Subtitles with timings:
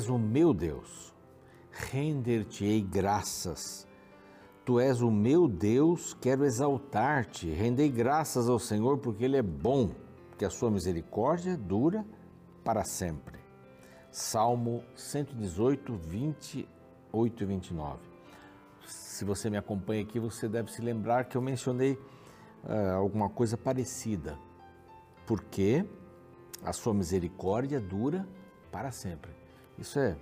[0.00, 1.14] És o meu Deus,
[1.70, 3.86] render-te-ei graças.
[4.64, 7.50] Tu és o meu Deus, quero exaltar-te.
[7.50, 9.90] Rendei graças ao Senhor porque Ele é bom,
[10.38, 12.02] que a sua misericórdia dura
[12.64, 13.38] para sempre.
[14.10, 17.98] Salmo 118, 28 e 29.
[18.86, 21.92] Se você me acompanha aqui, você deve se lembrar que eu mencionei
[22.64, 24.38] uh, alguma coisa parecida.
[25.26, 25.84] Porque
[26.64, 28.26] a sua misericórdia dura
[28.72, 29.39] para sempre.
[29.80, 30.16] Isso é,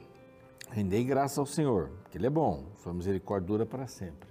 [0.70, 4.28] rendei graça ao Senhor, que Ele é bom, sua misericórdia dura para sempre.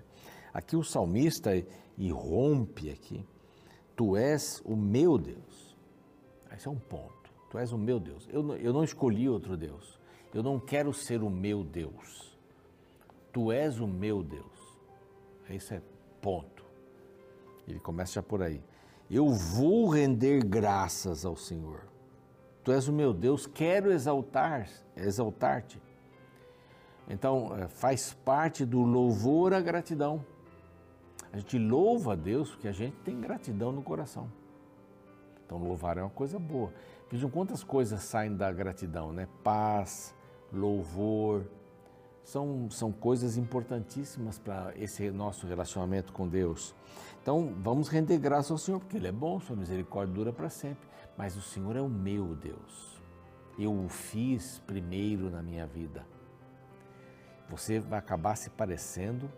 [0.54, 1.52] Aqui o salmista
[1.98, 3.26] irrompe aqui,
[3.96, 5.76] tu és o meu Deus.
[6.56, 7.32] Esse é um ponto.
[7.50, 8.28] Tu és o meu Deus.
[8.32, 10.00] Eu não, eu não escolhi outro Deus.
[10.34, 12.38] Eu não quero ser o meu Deus.
[13.32, 14.78] Tu és o meu Deus.
[15.50, 15.82] Esse é
[16.22, 16.66] ponto.
[17.68, 18.62] Ele começa já por aí.
[19.10, 21.88] Eu vou render graças ao Senhor.
[22.68, 25.82] Tu és o meu Deus, quero exaltar, exaltar-te.
[27.08, 30.26] Então, eh, faz parte do louvor a gratidão.
[31.32, 34.30] A gente louva a Deus porque a gente tem gratidão no coração.
[35.46, 36.74] Então, louvar é uma coisa boa.
[37.10, 39.30] Vejam quantas coisas saem da gratidão, né?
[39.42, 40.14] Paz,
[40.52, 41.46] louvor,
[42.28, 46.76] são, são coisas importantíssimas para esse nosso relacionamento com Deus.
[47.22, 50.90] Então, vamos render graça ao Senhor, porque Ele é bom, Sua misericórdia dura para sempre.
[51.18, 53.02] Mas o Senhor é o meu Deus.
[53.58, 56.06] Eu o fiz primeiro na minha vida.
[57.50, 59.32] Você vai acabar se parecendo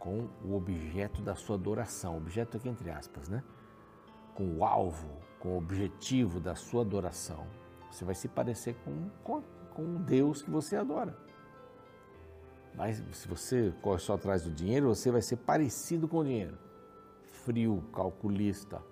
[0.00, 2.16] com o objeto da sua adoração.
[2.16, 3.40] Objeto aqui entre aspas, né?
[4.34, 7.46] Com o alvo, com o objetivo da sua adoração.
[7.88, 11.16] Você vai se parecer com, com, com o Deus que você adora.
[12.74, 16.56] Mas se você corre só atrás do dinheiro, você vai ser parecido com o dinheiro.
[17.44, 18.82] Frio, calculista,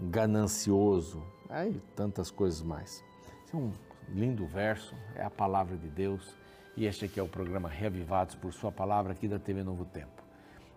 [0.00, 3.02] ganancioso, aí tantas coisas mais.
[3.44, 3.72] Esse é um
[4.08, 6.34] lindo verso, é a palavra de Deus.
[6.76, 10.22] E este aqui é o programa Reavivados por Sua Palavra aqui da TV Novo Tempo.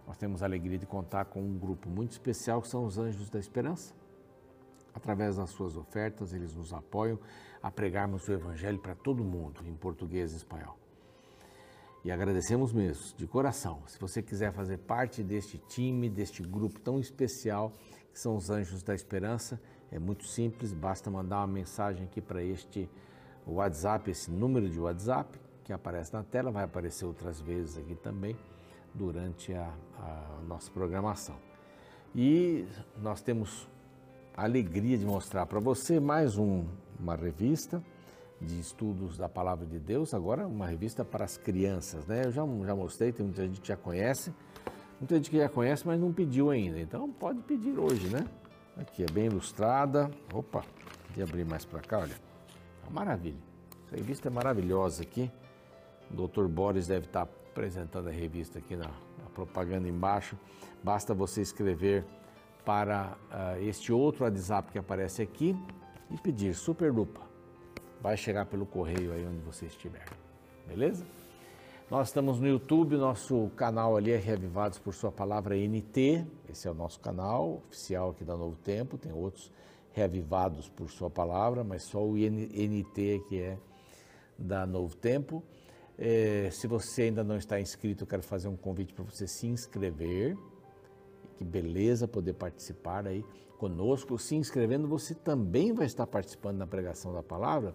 [0.07, 3.29] Nós temos a alegria de contar com um grupo muito especial que são os Anjos
[3.29, 3.93] da Esperança.
[4.93, 7.19] Através das suas ofertas, eles nos apoiam
[7.61, 10.77] a pregarmos o Evangelho para todo mundo, em português e espanhol.
[12.03, 13.81] E agradecemos mesmo, de coração.
[13.87, 17.73] Se você quiser fazer parte deste time, deste grupo tão especial,
[18.13, 19.59] que são os Anjos da Esperança,
[19.91, 22.89] é muito simples, basta mandar uma mensagem aqui para este
[23.45, 28.35] WhatsApp, esse número de WhatsApp que aparece na tela, vai aparecer outras vezes aqui também
[28.93, 31.35] durante a, a nossa programação.
[32.15, 32.65] E
[32.97, 33.67] nós temos
[34.35, 36.65] a alegria de mostrar para você mais um,
[36.99, 37.83] uma revista
[38.41, 42.25] de estudos da Palavra de Deus, agora uma revista para as crianças, né?
[42.25, 44.33] Eu já, já mostrei, tem muita gente que já conhece,
[44.99, 48.25] muita gente que já conhece, mas não pediu ainda, então pode pedir hoje, né?
[48.77, 50.63] Aqui é bem ilustrada, opa,
[51.13, 52.15] de abrir mais para cá, olha,
[52.87, 53.39] é maravilha,
[53.85, 55.29] essa revista é maravilhosa aqui,
[56.09, 56.45] o Dr.
[56.47, 60.37] Boris deve estar apresentando a revista aqui na, na propaganda embaixo,
[60.81, 62.05] basta você escrever
[62.63, 65.57] para uh, este outro WhatsApp que aparece aqui
[66.09, 67.28] e pedir Super Lupa
[68.01, 70.05] vai chegar pelo correio aí onde você estiver.
[70.67, 71.05] Beleza?
[71.89, 76.71] Nós estamos no YouTube, nosso canal ali é Reavivados por Sua Palavra NT, esse é
[76.71, 79.51] o nosso canal oficial aqui da Novo Tempo, tem outros
[79.91, 83.57] Reavivados por Sua Palavra, mas só o NT que é
[84.37, 85.43] da Novo Tempo.
[85.97, 89.47] É, se você ainda não está inscrito, eu quero fazer um convite para você se
[89.47, 90.37] inscrever.
[91.39, 93.23] Que beleza poder participar aí
[93.57, 94.19] conosco.
[94.19, 97.73] Se inscrevendo, você também vai estar participando da pregação da palavra,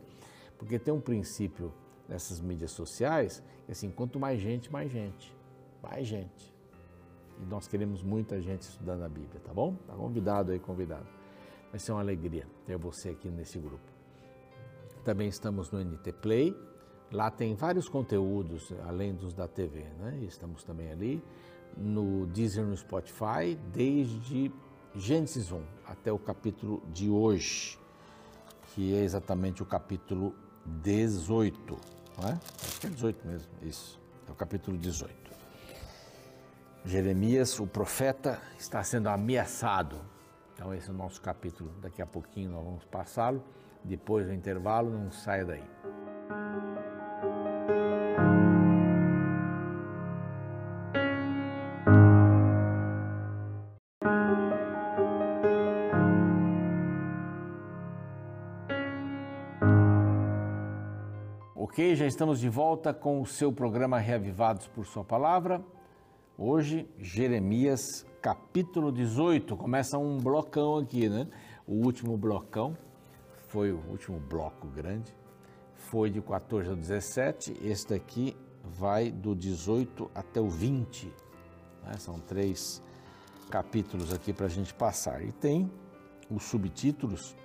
[0.59, 1.73] porque tem um princípio
[2.07, 5.35] nessas mídias sociais, que assim, quanto mais gente, mais gente.
[5.83, 6.55] Mais gente.
[7.41, 9.75] E nós queremos muita gente estudando a Bíblia, tá bom?
[9.87, 11.07] Tá convidado aí, convidado.
[11.71, 13.91] Vai ser uma alegria ter você aqui nesse grupo.
[15.07, 16.55] Também estamos no NT Play.
[17.11, 20.19] Lá tem vários conteúdos, além dos da TV, né?
[20.29, 21.25] Estamos também ali
[21.77, 24.53] no Deezer, no Spotify, desde
[24.95, 27.79] Gênesis 1 até o capítulo de hoje,
[28.69, 30.35] que é exatamente o capítulo
[30.67, 31.79] 18,
[32.19, 32.33] não é?
[32.63, 35.25] Acho que é 18 mesmo, isso, é o capítulo 18.
[36.87, 40.01] Jeremias, o profeta, está sendo ameaçado.
[40.53, 41.73] Então, esse é o nosso capítulo.
[41.81, 43.43] Daqui a pouquinho nós vamos passá-lo.
[43.83, 45.65] Depois do intervalo, não saia daí.
[61.95, 65.65] Já estamos de volta com o seu programa Reavivados por Sua Palavra.
[66.37, 69.57] Hoje, Jeremias, capítulo 18.
[69.57, 71.29] Começa um blocão aqui, né?
[71.65, 72.77] O último blocão
[73.47, 75.15] foi o último bloco grande,
[75.77, 81.07] foi de 14 ao 17, este daqui vai do 18 até o 20.
[81.85, 81.93] Né?
[81.99, 82.83] São três
[83.49, 85.23] capítulos aqui para a gente passar.
[85.23, 85.71] E tem
[86.29, 87.37] os subtítulos.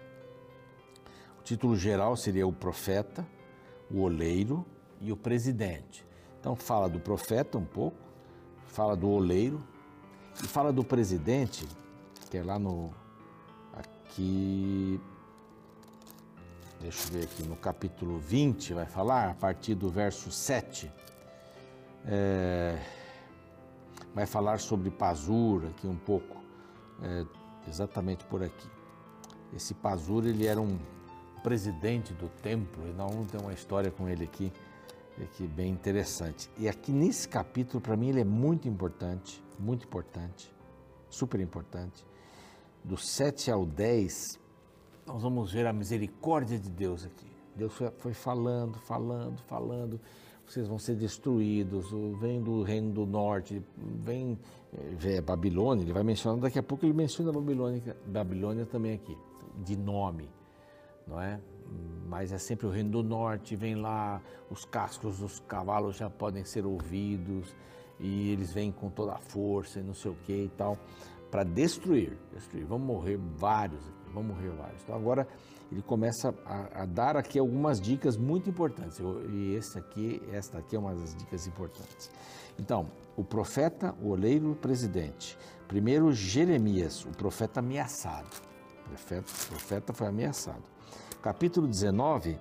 [1.39, 3.23] O título geral seria o profeta,
[3.91, 4.65] o oleiro
[5.01, 6.05] e o presidente.
[6.39, 7.97] Então fala do profeta um pouco,
[8.67, 9.61] fala do oleiro
[10.43, 11.67] e fala do presidente,
[12.29, 12.91] que é lá no
[13.73, 14.99] aqui
[16.79, 20.91] deixa eu ver aqui no capítulo 20 vai falar a partir do verso 7
[22.05, 22.79] é,
[24.15, 26.41] vai falar sobre Pazur aqui um pouco
[27.03, 27.25] é,
[27.67, 28.69] exatamente por aqui
[29.53, 30.79] esse Pazur ele era um
[31.39, 34.51] presidente do templo e nós vamos ter uma história com ele aqui
[35.23, 36.49] aqui bem interessante.
[36.57, 40.51] E aqui nesse capítulo, para mim, ele é muito importante, muito importante,
[41.09, 42.05] super importante.
[42.83, 44.39] Do 7 ao 10,
[45.05, 47.27] nós vamos ver a misericórdia de Deus aqui.
[47.55, 49.99] Deus foi, falando, falando, falando.
[50.47, 54.39] Vocês vão ser destruídos, vem do reino do norte, vem,
[55.17, 59.15] a Babilônia, ele vai mencionar, daqui a pouco ele menciona a Babilônia, Babilônia também aqui,
[59.63, 60.27] de nome,
[61.09, 61.39] não é?
[62.09, 64.19] mas é sempre o reino do norte, vem lá,
[64.49, 67.55] os cascos dos cavalos já podem ser ouvidos
[67.99, 70.75] e eles vêm com toda a força e não sei o que e tal,
[71.29, 72.65] para destruir, destruir.
[72.65, 74.81] Vão morrer vários aqui, vão morrer vários.
[74.81, 75.27] Então agora
[75.71, 80.75] ele começa a, a dar aqui algumas dicas muito importantes e esse aqui, esta aqui
[80.75, 82.09] é uma das dicas importantes.
[82.57, 85.37] Então, o profeta, o oleiro, o presidente.
[85.67, 88.41] Primeiro, Jeremias, o profeta ameaçado.
[88.85, 90.63] O profeta, o profeta foi ameaçado
[91.21, 92.39] capítulo 19,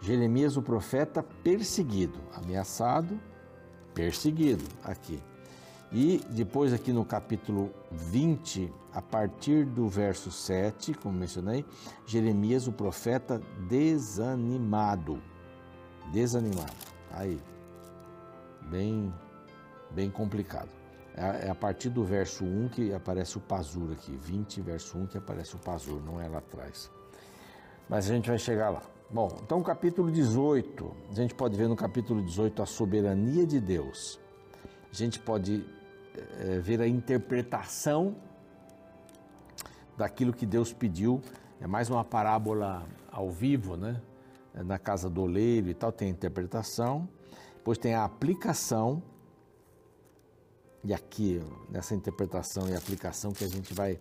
[0.00, 3.18] Jeremias, o profeta, perseguido, ameaçado,
[3.94, 5.22] perseguido aqui.
[5.92, 11.64] E depois, aqui no capítulo 20, a partir do verso 7, como mencionei,
[12.06, 15.22] Jeremias, o profeta, desanimado.
[16.12, 16.74] Desanimado.
[17.12, 17.40] Aí,
[18.68, 19.14] bem,
[19.90, 20.70] bem complicado.
[21.16, 25.06] É, é a partir do verso 1 que aparece o Pazur aqui, 20, verso 1
[25.06, 26.90] que aparece o Pazur, não é lá atrás
[27.88, 28.82] mas a gente vai chegar lá.
[29.10, 34.18] Bom, então capítulo 18, a gente pode ver no capítulo 18 a soberania de Deus.
[34.90, 35.64] A gente pode
[36.40, 38.16] é, ver a interpretação
[39.96, 41.20] daquilo que Deus pediu.
[41.60, 44.00] É mais uma parábola ao vivo, né?
[44.54, 47.08] É na casa do oleiro e tal, tem a interpretação.
[47.56, 49.02] Depois tem a aplicação.
[50.82, 51.40] E aqui,
[51.70, 53.98] nessa interpretação e aplicação, que a gente vai,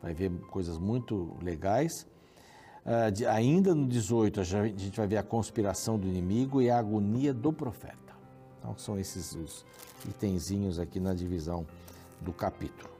[0.00, 2.06] vai ver coisas muito legais.
[3.12, 7.32] De, ainda no 18, a gente vai ver a conspiração do inimigo e a agonia
[7.32, 7.98] do profeta.
[8.58, 9.64] Então, são esses os
[10.08, 11.66] itenzinhos aqui na divisão
[12.20, 12.90] do capítulo.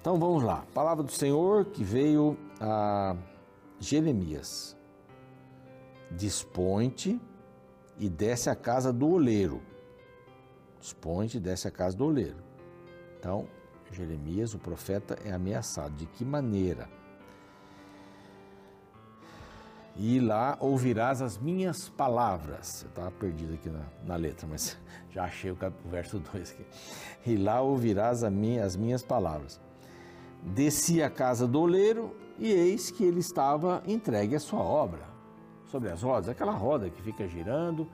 [0.00, 0.64] Então, vamos lá.
[0.74, 3.16] Palavra do Senhor que veio a
[3.80, 4.76] Jeremias.
[6.10, 7.20] Dispõe-te
[7.98, 9.60] e desce a casa do oleiro.
[10.80, 12.38] Dispõe-te e desce a casa do oleiro.
[13.18, 13.46] Então,
[13.92, 15.94] Jeremias, o profeta, é ameaçado.
[15.96, 16.88] De que maneira?
[19.98, 22.82] E lá ouvirás as minhas palavras.
[22.82, 24.78] Eu estava perdido aqui na, na, letra, mas
[25.10, 26.64] já achei o, o verso 2 aqui.
[27.26, 29.60] E lá ouvirás minha, as minhas palavras.
[30.40, 35.02] Desci à casa do oleiro e eis que ele estava entregue à sua obra.
[35.66, 37.86] Sobre as rodas, aquela roda que fica girando,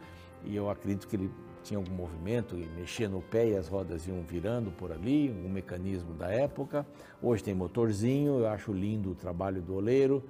[0.44, 1.30] e eu acredito que ele
[1.64, 5.48] tinha algum movimento e mexia no pé e as rodas iam virando por ali, um
[5.48, 6.86] mecanismo da época.
[7.22, 10.22] Hoje tem motorzinho, eu acho lindo o trabalho do oleiro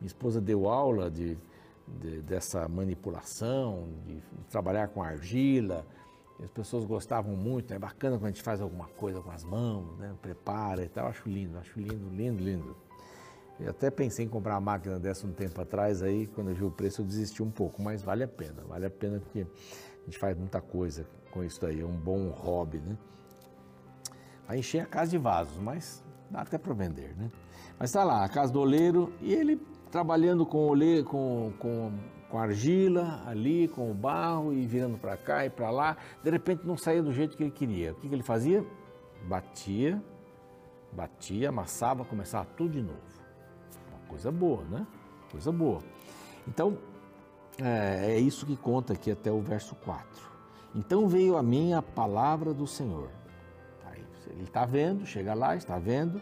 [0.00, 1.36] minha esposa deu aula de,
[1.86, 5.86] de dessa manipulação, de, trabalhar com argila.
[6.42, 9.96] as pessoas gostavam muito, é bacana quando a gente faz alguma coisa com as mãos,
[9.98, 10.14] né?
[10.20, 11.08] prepara e tal.
[11.08, 12.76] Acho lindo, acho lindo, lindo, lindo.
[13.58, 16.64] Eu até pensei em comprar uma máquina dessa um tempo atrás, aí quando eu vi
[16.64, 20.04] o preço eu desisti um pouco, mas vale a pena, vale a pena porque a
[20.04, 22.96] gente faz muita coisa com isso daí, é um bom hobby, né?
[24.46, 27.30] Vai encher a casa de vasos, mas dá até para vender, né?
[27.78, 29.60] Mas está lá, a casa do oleiro e ele
[29.96, 31.90] trabalhando com, olê, com, com,
[32.28, 35.96] com argila ali, com o barro e virando para cá e para lá.
[36.22, 37.92] De repente não saía do jeito que ele queria.
[37.92, 38.62] O que, que ele fazia?
[39.26, 40.02] Batia,
[40.92, 43.00] batia, amassava, começava tudo de novo.
[43.88, 44.86] Uma coisa boa, né?
[45.32, 45.80] Coisa boa.
[46.46, 46.76] Então,
[47.58, 50.06] é, é isso que conta aqui até o verso 4.
[50.74, 53.08] Então veio a mim a palavra do Senhor.
[54.28, 56.20] Ele está vendo, chega lá, está vendo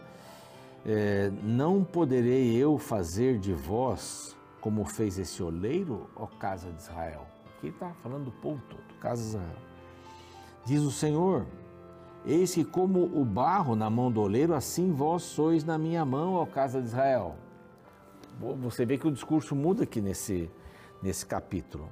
[0.85, 7.25] é, não poderei eu fazer de vós como fez esse oleiro, ó casa de Israel?
[7.57, 9.57] Aqui está falando do povo todo, casa de Israel.
[10.63, 11.45] Diz o Senhor,
[12.25, 16.35] eis que como o barro na mão do oleiro, assim vós sois na minha mão,
[16.35, 17.35] ó casa de Israel.
[18.61, 20.51] Você vê que o discurso muda aqui nesse,
[21.01, 21.89] nesse capítulo.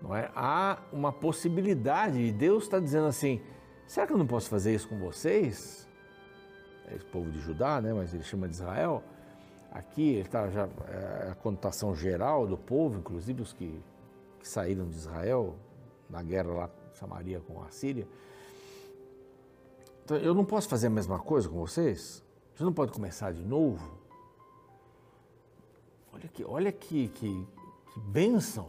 [0.00, 0.30] Não é?
[0.34, 3.40] Há uma possibilidade e Deus está dizendo assim:
[3.86, 5.88] será que eu não posso fazer isso com vocês?
[6.88, 7.92] É o povo de Judá, né?
[7.92, 9.02] mas ele chama de Israel.
[9.70, 13.82] Aqui está já é a conotação geral do povo, inclusive os que,
[14.38, 15.56] que saíram de Israel
[16.08, 18.06] na guerra lá Samaria com a Síria.
[20.04, 22.22] Então, eu não posso fazer a mesma coisa com vocês?
[22.54, 23.98] Você não pode começar de novo?
[26.12, 27.46] Olha que, olha que, que,
[27.92, 28.68] que bênção.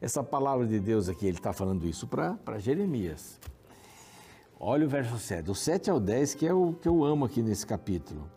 [0.00, 3.38] Essa palavra de Deus aqui, ele está falando isso para Jeremias.
[4.60, 7.40] Olha o verso 7, do 7 ao 10, que é o que eu amo aqui
[7.40, 8.28] nesse capítulo.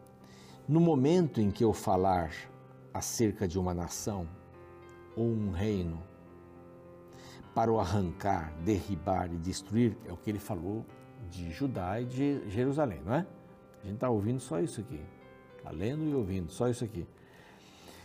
[0.67, 2.31] No momento em que eu falar
[2.93, 4.27] acerca de uma nação
[5.15, 6.03] ou um reino,
[7.55, 10.85] para o arrancar, derribar e destruir, é o que ele falou
[11.27, 13.25] de Judá e de Jerusalém, não é?
[13.81, 15.01] A gente está ouvindo só isso aqui,
[15.57, 17.07] está lendo e ouvindo só isso aqui.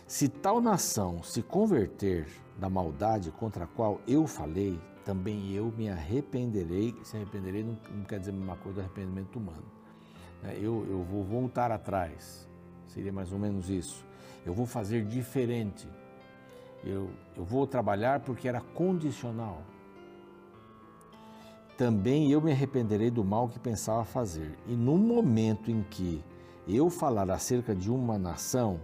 [0.07, 5.87] Se tal nação se converter da maldade contra a qual eu falei, também eu me
[5.87, 6.93] arrependerei.
[7.01, 9.63] Se arrependerei não, não quer dizer a mesma coisa do arrependimento humano.
[10.43, 12.45] É, eu, eu vou voltar atrás,
[12.87, 14.05] seria mais ou menos isso.
[14.45, 15.87] Eu vou fazer diferente.
[16.83, 19.61] Eu, eu vou trabalhar porque era condicional.
[21.77, 24.59] Também eu me arrependerei do mal que pensava fazer.
[24.67, 26.21] E no momento em que
[26.67, 28.81] eu falar acerca de uma nação,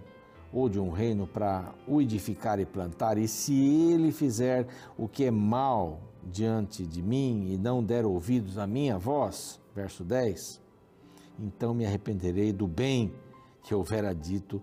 [0.53, 3.53] ou de um reino para o edificar e plantar, e se
[3.92, 8.98] ele fizer o que é mal diante de mim e não der ouvidos à minha
[8.98, 10.62] voz, verso 10,
[11.39, 13.13] então me arrependerei do bem
[13.63, 14.62] que houvera dito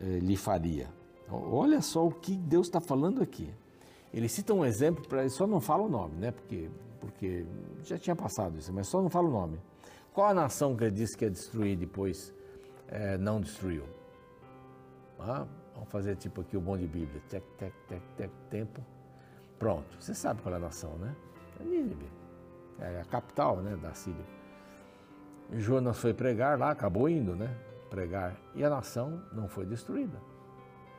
[0.00, 0.88] eh, lhe faria.
[1.30, 3.52] Olha só o que Deus está falando aqui.
[4.12, 6.30] Ele cita um exemplo, para só não fala o nome, né?
[6.30, 7.44] Porque, porque
[7.84, 9.58] já tinha passado isso, mas só não fala o nome.
[10.12, 12.32] Qual a nação que ele disse que ia destruir depois
[12.88, 13.84] eh, não destruiu?
[15.18, 17.20] Ah, vamos fazer tipo aqui o bom de Bíblia.
[17.28, 18.80] Tec, tec, tec, tec, tempo.
[19.58, 19.96] Pronto.
[19.98, 21.14] Você sabe qual é a nação, né?
[21.60, 22.06] É Nínive.
[22.78, 24.24] É a capital né, da Síria.
[25.52, 27.56] Jonas foi pregar lá, acabou indo, né?
[27.90, 28.36] Pregar.
[28.54, 30.20] E a nação não foi destruída.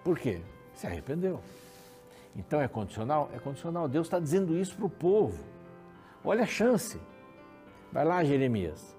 [0.04, 0.42] Por quê?
[0.74, 1.39] Se arrependeu.
[2.36, 3.30] Então é condicional?
[3.34, 3.88] É condicional.
[3.88, 5.44] Deus está dizendo isso para o povo.
[6.24, 7.00] Olha a chance.
[7.92, 8.96] Vai lá, Jeremias.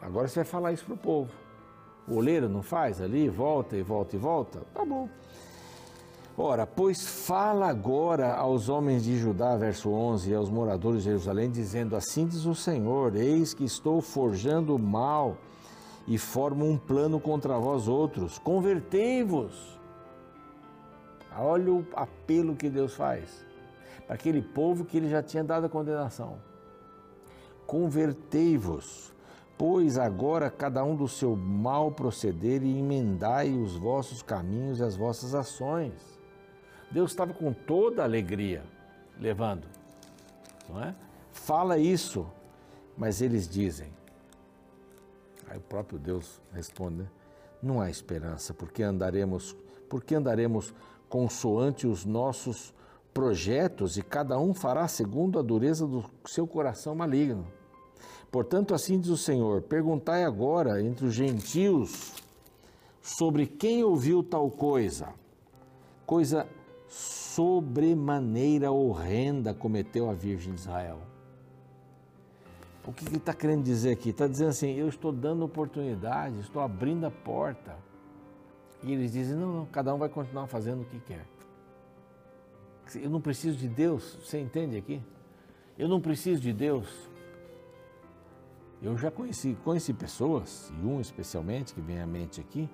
[0.00, 1.32] Agora você vai falar isso para o povo.
[2.06, 4.60] O oleiro não faz ali, volta e volta e volta?
[4.72, 5.08] Tá bom.
[6.38, 11.50] Ora, pois fala agora aos homens de Judá, verso 11, e aos moradores de Jerusalém,
[11.50, 15.38] dizendo: Assim diz o Senhor: Eis que estou forjando mal
[16.06, 18.38] e formo um plano contra vós outros.
[18.38, 19.78] Convertei-vos.
[21.38, 23.44] Olha o apelo que Deus faz
[24.06, 26.38] para aquele povo que ele já tinha dado a condenação.
[27.66, 29.14] Convertei-vos
[29.58, 34.96] Pois agora cada um do seu mal proceder e emendai os vossos caminhos e as
[34.96, 36.15] vossas ações.
[36.90, 38.62] Deus estava com toda a alegria
[39.18, 39.66] levando,
[40.68, 40.94] não é?
[41.32, 42.26] Fala isso,
[42.96, 43.92] mas eles dizem.
[45.48, 47.08] Aí o próprio Deus responde: né?
[47.62, 49.56] não há esperança, porque andaremos,
[49.88, 50.74] porque andaremos
[51.08, 52.74] consoante os nossos
[53.12, 57.46] projetos e cada um fará segundo a dureza do seu coração maligno.
[58.30, 62.12] Portanto, assim diz o Senhor: perguntai agora entre os gentios
[63.00, 65.08] sobre quem ouviu tal coisa,
[66.04, 66.46] coisa
[66.88, 71.00] sobremaneira horrenda cometeu a Virgem de Israel.
[72.86, 74.10] O que ele está querendo dizer aqui?
[74.10, 77.76] Está dizendo assim: eu estou dando oportunidade, estou abrindo a porta.
[78.82, 81.26] E eles dizem: não, não, cada um vai continuar fazendo o que quer.
[82.94, 85.02] Eu não preciso de Deus, você entende aqui?
[85.76, 87.08] Eu não preciso de Deus
[88.82, 92.68] eu já conheci, conheci pessoas, e um especialmente, que vem à mente aqui,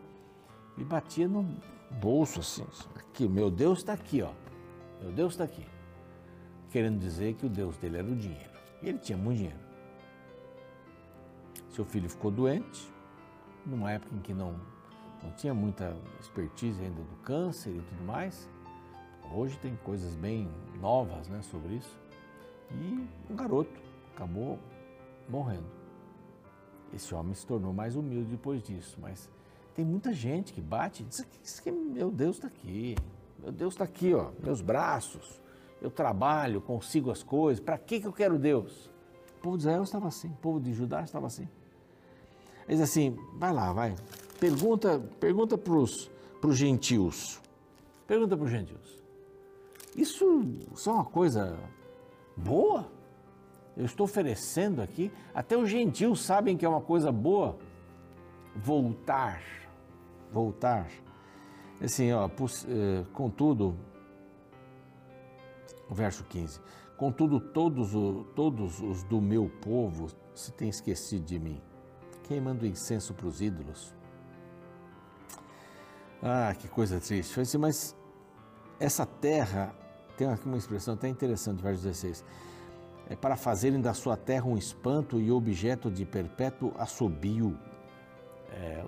[0.76, 1.56] e batia no
[2.00, 2.64] bolso assim,
[2.96, 4.32] aqui, meu Deus está aqui, ó.
[5.00, 5.66] Meu Deus está aqui.
[6.70, 8.50] Querendo dizer que o Deus dele era o dinheiro.
[8.82, 9.58] E ele tinha muito dinheiro.
[11.70, 12.92] Seu filho ficou doente,
[13.64, 14.60] numa época em que não,
[15.22, 18.48] não tinha muita expertise ainda do câncer e tudo mais.
[19.34, 21.98] Hoje tem coisas bem novas né, sobre isso.
[22.70, 23.80] E o garoto
[24.14, 24.58] acabou
[25.28, 25.66] morrendo.
[26.92, 29.30] Esse homem se tornou mais humilde depois disso, mas
[29.74, 32.96] tem muita gente que bate e diz, que meu Deus está aqui,
[33.38, 35.40] meu Deus está aqui, ó, meus braços,
[35.80, 38.90] eu trabalho, consigo as coisas, para que, que eu quero Deus?
[39.38, 41.48] O povo de Israel estava assim, o povo de Judá estava assim.
[42.68, 43.94] Ele diz assim, vai lá, vai,
[44.38, 46.10] pergunta, pergunta para os
[46.52, 47.40] gentios,
[48.06, 49.02] pergunta para os gentios,
[49.96, 50.24] isso
[50.86, 51.58] é uma coisa
[52.36, 52.88] boa?
[53.76, 57.56] eu estou oferecendo aqui, até os gentios sabem que é uma coisa boa.
[58.54, 59.42] Voltar,
[60.32, 60.88] voltar.
[61.80, 63.76] Assim, ó, eh, contudo,
[65.90, 66.60] verso 15.
[66.96, 67.90] Contudo, todos,
[68.34, 71.60] todos os do meu povo se têm esquecido de mim,
[72.22, 73.94] queimando incenso para os ídolos.
[76.22, 77.40] Ah, que coisa triste.
[77.40, 77.96] Assim, mas
[78.78, 79.74] essa terra,
[80.16, 82.24] tem aqui uma expressão até interessante, verso 16.
[83.08, 87.58] É para fazerem da sua terra um espanto e objeto de perpétuo assobio.
[88.52, 88.84] É,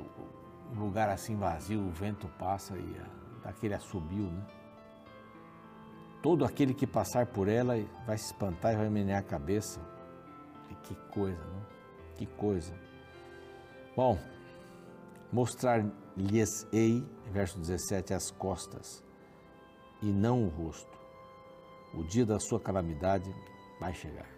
[0.73, 3.01] um lugar assim vazio, o vento passa e
[3.43, 4.47] dá aquele assobio, né?
[6.23, 7.75] Todo aquele que passar por ela
[8.07, 9.81] vai se espantar e vai menear a cabeça.
[10.71, 11.67] E que coisa, não?
[12.17, 12.73] Que coisa.
[13.95, 14.19] Bom,
[15.31, 19.05] mostrar-lhes-ei, verso 17, as costas
[20.01, 20.99] e não o rosto.
[21.93, 23.33] O dia da sua calamidade
[23.79, 24.29] vai chegar.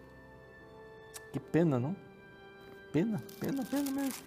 [1.31, 1.95] Que pena, não?
[2.91, 4.23] Pena, pena, pena mesmo.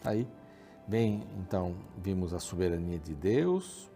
[0.00, 0.26] Tá aí.
[0.86, 3.90] Bem, então, vimos a soberania de Deus.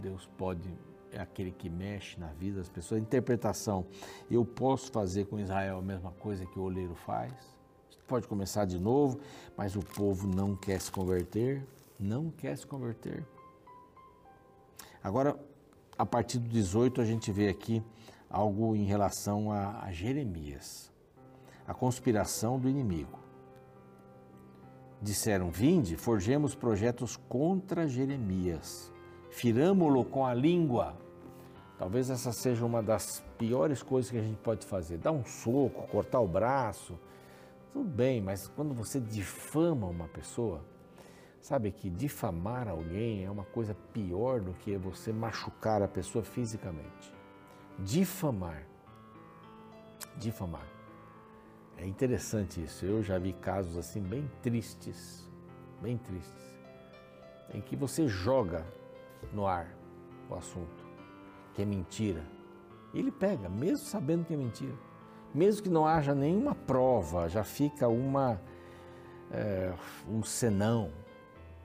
[0.00, 0.68] Deus pode
[1.12, 3.00] é aquele que mexe na vida das pessoas.
[3.00, 3.86] Interpretação,
[4.30, 7.32] eu posso fazer com Israel a mesma coisa que o oleiro faz?
[8.06, 9.18] Pode começar de novo,
[9.56, 11.66] mas o povo não quer se converter,
[11.98, 13.26] não quer se converter.
[15.02, 15.36] Agora,
[15.98, 17.82] a partir do 18, a gente vê aqui
[18.28, 20.92] algo em relação a, a Jeremias,
[21.66, 23.25] a conspiração do inimigo.
[25.06, 28.92] Disseram: Vinde, forjemos projetos contra Jeremias,
[29.30, 30.96] firamo-lo com a língua
[31.78, 34.96] Talvez essa seja uma das piores coisas que a gente pode fazer.
[34.96, 36.98] Dar um soco, cortar o braço,
[37.72, 40.64] tudo bem, mas quando você difama uma pessoa,
[41.40, 47.12] sabe que difamar alguém é uma coisa pior do que você machucar a pessoa fisicamente.
[47.78, 48.66] Difamar.
[50.16, 50.75] Difamar.
[51.78, 52.84] É interessante isso.
[52.84, 55.28] Eu já vi casos assim bem tristes,
[55.82, 56.56] bem tristes,
[57.52, 58.64] em que você joga
[59.32, 59.68] no ar
[60.28, 60.86] o assunto
[61.56, 62.22] que é mentira.
[62.92, 64.74] Ele pega, mesmo sabendo que é mentira.
[65.34, 68.40] Mesmo que não haja nenhuma prova, já fica uma,
[69.30, 69.72] é,
[70.08, 70.90] um senão.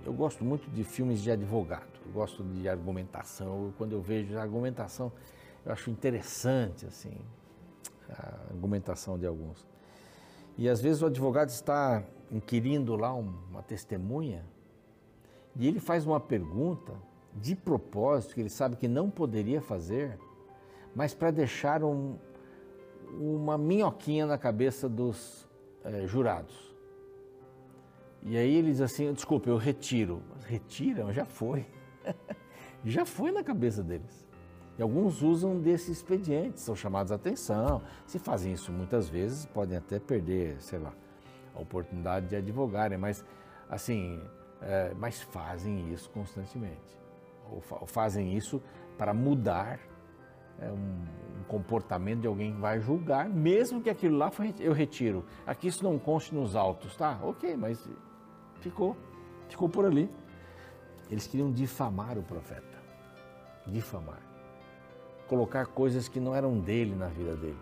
[0.06, 3.74] Eu gosto muito de filmes de advogado, eu gosto de argumentação.
[3.78, 5.12] Quando eu vejo argumentação,
[5.66, 7.18] eu acho interessante assim,
[8.10, 9.71] a argumentação de alguns.
[10.58, 14.46] E às vezes o advogado está inquirindo lá uma testemunha
[15.56, 16.94] e ele faz uma pergunta
[17.34, 20.18] de propósito, que ele sabe que não poderia fazer,
[20.96, 22.18] mas para deixar um,
[23.14, 25.48] uma minhoquinha na cabeça dos
[25.84, 26.72] é, jurados.
[28.24, 30.22] E aí ele diz assim: desculpa, eu retiro.
[30.46, 31.12] Retiram?
[31.12, 31.66] Já foi.
[32.86, 34.28] já foi na cabeça deles.
[34.82, 37.84] E alguns usam desse expediente, são chamados a atenção.
[38.04, 40.92] Se fazem isso muitas vezes, podem até perder, sei lá,
[41.54, 43.24] a oportunidade de advogarem, mas
[43.70, 44.20] assim,
[44.60, 47.00] é, mas fazem isso constantemente
[47.48, 48.60] ou fazem isso
[48.98, 49.80] para mudar
[50.58, 50.74] é, um,
[51.42, 55.24] um, comportamento de alguém que vai julgar, mesmo que aquilo lá foi, eu retiro.
[55.46, 57.20] Aqui isso não conste nos autos, tá?
[57.22, 57.88] Ok, mas
[58.62, 58.98] ficou,
[59.48, 60.10] ficou por ali.
[61.08, 62.82] Eles queriam difamar o profeta,
[63.68, 64.31] difamar,
[65.32, 67.58] colocar coisas que não eram dele na vida dele.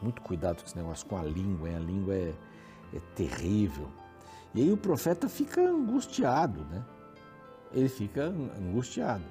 [0.00, 1.74] Muito cuidado com esse negócio com a língua, hein?
[1.74, 2.32] a língua é,
[2.94, 3.88] é terrível.
[4.54, 6.84] E aí o profeta fica angustiado, né?
[7.72, 9.24] ele fica angustiado.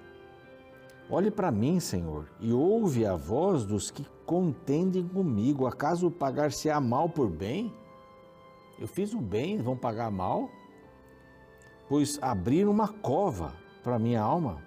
[1.10, 5.66] Olhe para mim, Senhor, e ouve a voz dos que contendem comigo.
[5.66, 7.74] Acaso pagar-se-á mal por bem?
[8.78, 10.50] Eu fiz o bem, vão pagar mal?
[11.88, 14.62] Pois abrir uma cova para minha alma.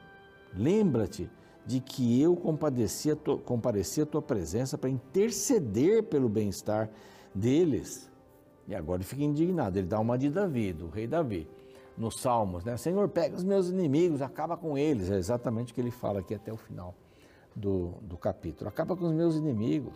[0.54, 1.30] Lembra-te
[1.66, 6.88] de que eu compadeci a tua, compareci a tua presença para interceder pelo bem-estar
[7.34, 8.10] deles.
[8.68, 9.78] E agora ele fica indignado.
[9.78, 11.48] Ele dá uma de Davi, do rei Davi
[11.96, 12.76] nos Salmos, né?
[12.76, 15.10] Senhor, pega os meus inimigos, acaba com eles.
[15.10, 16.94] É exatamente o que ele fala aqui até o final
[17.54, 18.68] do, do capítulo.
[18.68, 19.94] Acaba com os meus inimigos.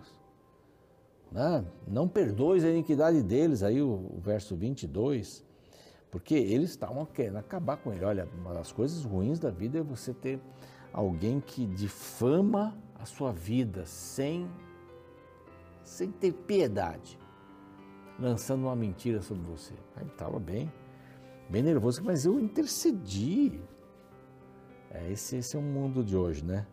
[1.31, 1.65] Né?
[1.87, 5.45] Não perdoes a iniquidade deles, aí o, o verso 22,
[6.11, 8.05] porque eles estavam querendo acabar com ele.
[8.05, 10.41] Olha, uma das coisas ruins da vida é você ter
[10.93, 14.51] alguém que difama a sua vida sem,
[15.83, 17.19] sem ter piedade,
[18.19, 19.75] lançando uma mentira sobre você.
[19.97, 20.71] Aí estava bem
[21.51, 23.61] bem nervoso, mas eu intercedi.
[24.91, 26.67] É, esse, esse é o mundo de hoje, né?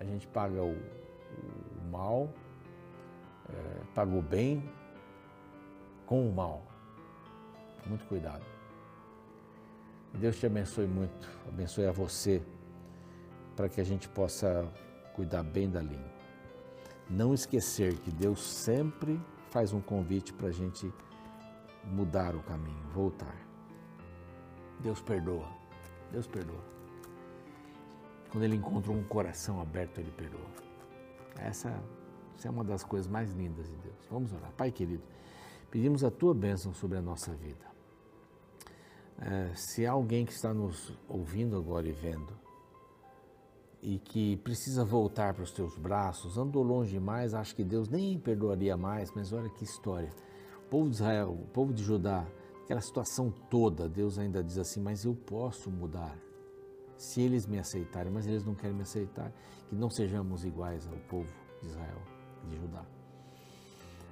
[0.00, 2.32] A gente paga o, o mal,
[3.48, 4.68] é, paga o bem
[6.06, 6.62] com o mal.
[7.86, 8.44] Muito cuidado.
[10.14, 12.42] Deus te abençoe muito, abençoe a você,
[13.58, 14.72] para que a gente possa
[15.14, 16.12] cuidar bem da língua.
[17.10, 20.94] Não esquecer que Deus sempre faz um convite para a gente
[21.82, 23.34] mudar o caminho, voltar.
[24.78, 25.48] Deus perdoa.
[26.12, 26.62] Deus perdoa.
[28.30, 30.50] Quando ele encontra um coração aberto, ele perdoa.
[31.36, 31.82] Essa,
[32.36, 34.06] essa é uma das coisas mais lindas de Deus.
[34.08, 34.52] Vamos orar.
[34.52, 35.02] Pai querido,
[35.68, 37.66] pedimos a tua bênção sobre a nossa vida.
[39.18, 42.46] É, se há alguém que está nos ouvindo agora e vendo,
[43.82, 48.18] e que precisa voltar para os teus braços, andou longe demais, acho que Deus nem
[48.18, 50.10] perdoaria mais, mas olha que história.
[50.66, 52.26] O povo de Israel, o povo de Judá,
[52.64, 56.18] aquela situação toda, Deus ainda diz assim: Mas eu posso mudar
[56.96, 59.32] se eles me aceitarem, mas eles não querem me aceitar,
[59.68, 62.02] que não sejamos iguais ao povo de Israel,
[62.48, 62.84] de Judá.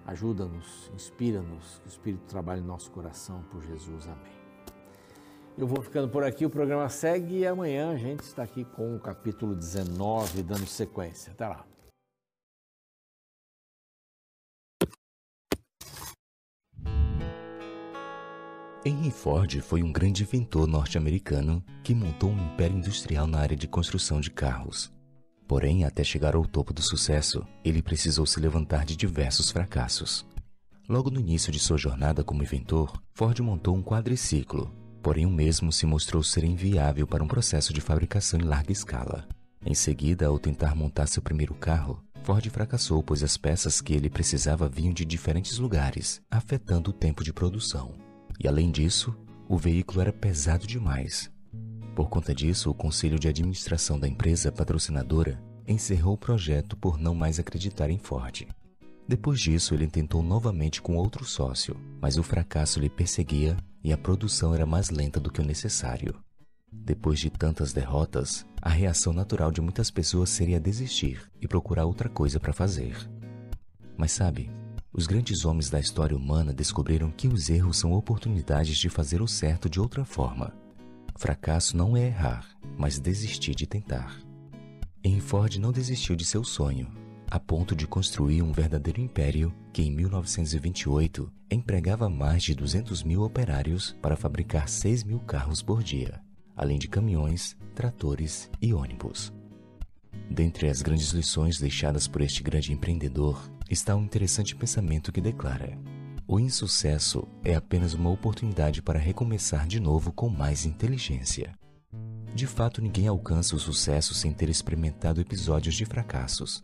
[0.07, 4.07] Ajuda-nos, inspira-nos, que o Espírito trabalhe em nosso coração por Jesus.
[4.07, 4.46] Amém.
[5.59, 8.95] Eu vou ficando por aqui, o programa segue e amanhã a gente está aqui com
[8.95, 11.33] o capítulo 19, dando sequência.
[11.33, 11.65] Até lá.
[18.85, 23.67] Henry Ford foi um grande inventor norte-americano que montou um império industrial na área de
[23.67, 24.93] construção de carros.
[25.49, 30.27] Porém, até chegar ao topo do sucesso, ele precisou se levantar de diversos fracassos.
[30.87, 34.71] Logo no início de sua jornada como inventor, Ford montou um quadriciclo,
[35.07, 39.25] porém o mesmo se mostrou ser inviável para um processo de fabricação em larga escala.
[39.65, 44.11] Em seguida, ao tentar montar seu primeiro carro, Ford fracassou pois as peças que ele
[44.11, 47.95] precisava vinham de diferentes lugares, afetando o tempo de produção.
[48.41, 49.17] E além disso,
[49.49, 51.31] o veículo era pesado demais.
[51.95, 57.15] Por conta disso, o conselho de administração da empresa patrocinadora encerrou o projeto por não
[57.15, 58.49] mais acreditar em Ford.
[59.07, 63.97] Depois disso, ele tentou novamente com outro sócio, mas o fracasso lhe perseguia e a
[63.97, 66.13] produção era mais lenta do que o necessário.
[66.73, 72.09] Depois de tantas derrotas, a reação natural de muitas pessoas seria desistir e procurar outra
[72.09, 72.97] coisa para fazer.
[73.97, 74.51] Mas sabe,
[74.93, 79.29] os grandes homens da história humana descobriram que os erros são oportunidades de fazer o
[79.29, 80.53] certo de outra forma.
[81.15, 82.45] Fracasso não é errar,
[82.77, 84.21] mas desistir de tentar.
[85.05, 89.83] Henry Ford não desistiu de seu sonho a ponto de construir um verdadeiro império que,
[89.83, 96.21] em 1928, empregava mais de 200 mil operários para fabricar 6 mil carros por dia,
[96.57, 99.33] além de caminhões, tratores e ônibus.
[100.31, 105.79] Dentre as grandes lições deixadas por este grande empreendedor está um interessante pensamento que declara:
[106.27, 111.55] o insucesso é apenas uma oportunidade para recomeçar de novo com mais inteligência.
[112.35, 116.63] De fato, ninguém alcança o sucesso sem ter experimentado episódios de fracassos,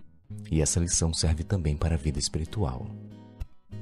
[0.51, 2.87] e essa lição serve também para a vida espiritual.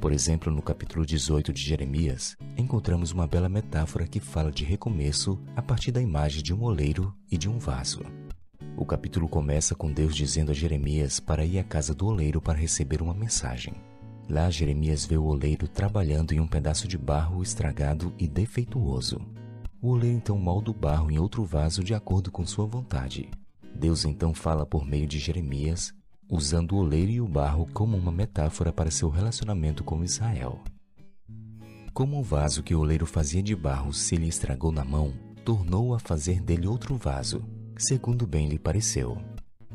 [0.00, 5.38] Por exemplo, no capítulo 18 de Jeremias, encontramos uma bela metáfora que fala de recomeço
[5.54, 8.00] a partir da imagem de um oleiro e de um vaso.
[8.76, 12.58] O capítulo começa com Deus dizendo a Jeremias para ir à casa do oleiro para
[12.58, 13.74] receber uma mensagem.
[14.26, 19.20] Lá, Jeremias vê o oleiro trabalhando em um pedaço de barro estragado e defeituoso.
[19.82, 23.28] O oleiro então molda o barro em outro vaso de acordo com sua vontade.
[23.74, 25.92] Deus então fala por meio de Jeremias
[26.30, 30.62] usando o oleiro e o barro como uma metáfora para seu relacionamento com Israel.
[31.92, 35.12] Como o vaso que o oleiro fazia de barro se lhe estragou na mão,
[35.44, 37.42] tornou a fazer dele outro vaso,
[37.76, 39.18] segundo bem lhe pareceu.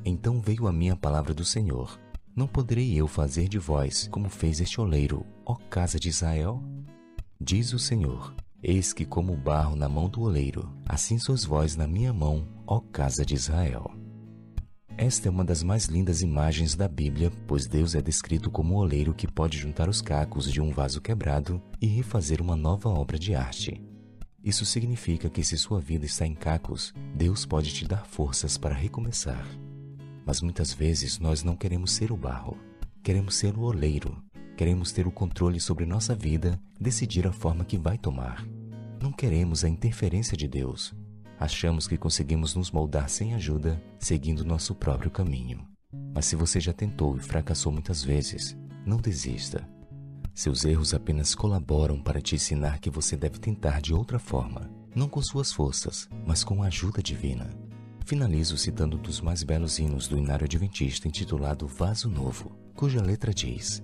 [0.05, 1.99] Então veio a minha palavra do Senhor:
[2.33, 6.63] Não poderei eu fazer de vós como fez este oleiro, ó casa de Israel?
[7.39, 11.75] Diz o Senhor: Eis que, como o barro na mão do oleiro, assim sois vós
[11.75, 14.04] na minha mão, ó casa de Israel.
[14.97, 18.77] Esta é uma das mais lindas imagens da Bíblia, pois Deus é descrito como o
[18.77, 23.19] oleiro que pode juntar os cacos de um vaso quebrado e refazer uma nova obra
[23.19, 23.83] de arte.
[24.41, 28.73] Isso significa que se sua vida está em cacos, Deus pode te dar forças para
[28.73, 29.45] recomeçar.
[30.25, 32.57] Mas muitas vezes nós não queremos ser o barro,
[33.03, 34.23] queremos ser o oleiro,
[34.55, 38.47] queremos ter o controle sobre nossa vida, decidir a forma que vai tomar.
[39.01, 40.95] Não queremos a interferência de Deus,
[41.45, 45.63] Achamos que conseguimos nos moldar sem ajuda, seguindo nosso próprio caminho.
[46.11, 49.69] Mas se você já tentou e fracassou muitas vezes, não desista.
[50.33, 55.07] Seus erros apenas colaboram para te ensinar que você deve tentar de outra forma, não
[55.07, 57.47] com suas forças, mas com a ajuda divina.
[58.03, 63.31] Finalizo citando um dos mais belos hinos do Inário Adventista intitulado Vaso Novo, cuja letra
[63.31, 63.83] diz: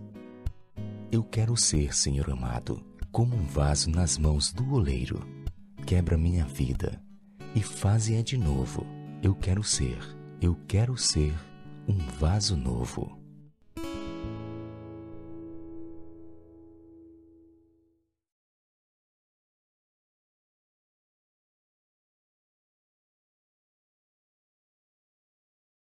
[1.11, 5.23] Eu quero ser, Senhor amado, como um vaso nas mãos do oleiro.
[5.85, 6.99] Quebra minha vida
[7.55, 8.85] e faze-a de novo.
[9.21, 9.97] Eu quero ser,
[10.41, 11.33] eu quero ser
[11.87, 13.20] um vaso novo.